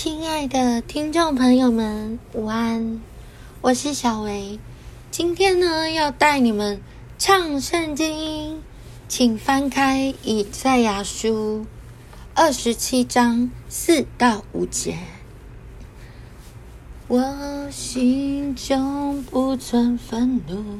[0.00, 3.00] 亲爱的听众朋友们，午安！
[3.60, 4.60] 我是小维，
[5.10, 6.80] 今天呢要带你们
[7.18, 8.62] 唱圣经，
[9.08, 11.66] 请翻开以赛亚书
[12.32, 14.98] 二十七章四到五节。
[17.08, 20.78] 我心中不存愤怒，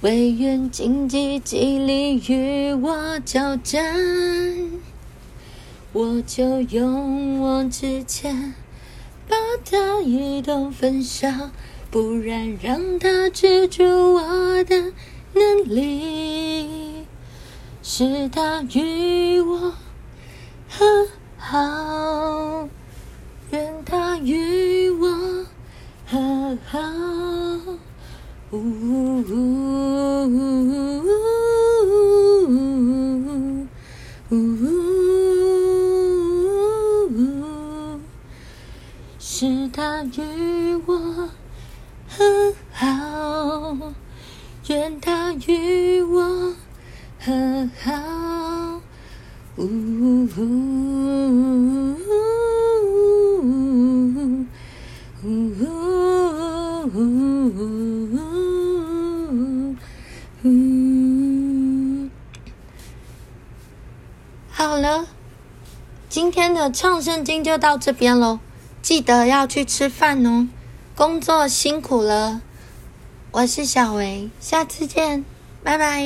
[0.00, 3.94] 惟愿荆棘激励与我交战。
[5.94, 8.52] 我就勇往直前，
[9.28, 11.28] 把他一同焚烧，
[11.88, 14.92] 不然让他知足我的
[15.34, 17.04] 能力，
[17.80, 19.72] 使他与我
[20.68, 21.06] 和
[21.38, 22.68] 好，
[23.52, 25.46] 愿他与我
[26.08, 26.80] 和好。
[28.50, 30.53] 呜呜呜
[39.26, 40.98] 是他与我
[42.06, 43.74] 和好，
[44.68, 46.54] 愿他与我
[47.18, 47.90] 和好。
[49.56, 50.42] 呜呜呜
[55.22, 55.56] 呜
[60.44, 62.10] 呜。
[64.50, 65.06] 好了，
[66.10, 68.38] 今天的唱圣经就到这边喽。
[68.84, 70.46] 记得要去吃饭哦，
[70.94, 72.42] 工作辛苦了。
[73.30, 75.24] 我是小维，下次见，
[75.62, 76.04] 拜拜。